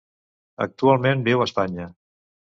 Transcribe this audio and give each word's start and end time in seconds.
Actualment 0.65 1.21
viu 1.27 1.43
a 1.43 1.47
Espanya. 1.49 1.85